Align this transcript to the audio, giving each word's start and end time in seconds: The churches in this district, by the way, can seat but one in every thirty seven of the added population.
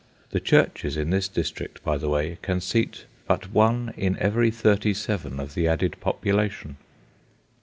The 0.31 0.39
churches 0.39 0.97
in 0.97 1.11
this 1.11 1.27
district, 1.27 1.83
by 1.83 1.97
the 1.99 2.09
way, 2.09 2.39
can 2.41 2.59
seat 2.59 3.05
but 3.27 3.51
one 3.51 3.93
in 3.95 4.17
every 4.17 4.49
thirty 4.49 4.95
seven 4.95 5.39
of 5.39 5.53
the 5.53 5.67
added 5.67 5.95
population. 5.99 6.77